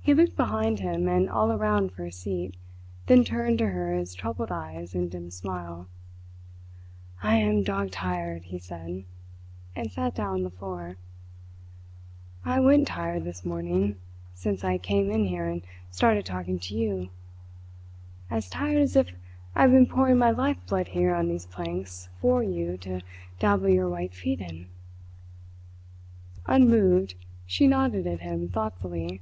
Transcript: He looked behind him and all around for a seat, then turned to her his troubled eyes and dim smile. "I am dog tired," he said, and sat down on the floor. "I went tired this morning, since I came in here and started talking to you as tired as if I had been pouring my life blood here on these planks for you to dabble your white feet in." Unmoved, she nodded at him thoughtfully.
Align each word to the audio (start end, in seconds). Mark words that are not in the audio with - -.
He 0.00 0.14
looked 0.14 0.38
behind 0.38 0.78
him 0.78 1.06
and 1.06 1.28
all 1.28 1.52
around 1.52 1.92
for 1.92 2.06
a 2.06 2.12
seat, 2.12 2.56
then 3.08 3.24
turned 3.24 3.58
to 3.58 3.68
her 3.68 3.92
his 3.94 4.14
troubled 4.14 4.50
eyes 4.50 4.94
and 4.94 5.10
dim 5.10 5.30
smile. 5.30 5.86
"I 7.22 7.36
am 7.36 7.62
dog 7.62 7.90
tired," 7.90 8.44
he 8.44 8.58
said, 8.58 9.04
and 9.76 9.92
sat 9.92 10.14
down 10.14 10.36
on 10.36 10.42
the 10.44 10.50
floor. 10.50 10.96
"I 12.42 12.58
went 12.58 12.86
tired 12.88 13.24
this 13.24 13.44
morning, 13.44 13.96
since 14.32 14.64
I 14.64 14.78
came 14.78 15.10
in 15.10 15.26
here 15.26 15.44
and 15.44 15.60
started 15.90 16.24
talking 16.24 16.58
to 16.60 16.74
you 16.74 17.10
as 18.30 18.48
tired 18.48 18.80
as 18.80 18.96
if 18.96 19.10
I 19.54 19.62
had 19.62 19.72
been 19.72 19.86
pouring 19.86 20.16
my 20.16 20.30
life 20.30 20.56
blood 20.66 20.88
here 20.88 21.14
on 21.14 21.28
these 21.28 21.44
planks 21.44 22.08
for 22.22 22.42
you 22.42 22.78
to 22.78 23.02
dabble 23.40 23.68
your 23.68 23.90
white 23.90 24.14
feet 24.14 24.40
in." 24.40 24.68
Unmoved, 26.46 27.14
she 27.44 27.66
nodded 27.66 28.06
at 28.06 28.20
him 28.20 28.48
thoughtfully. 28.48 29.20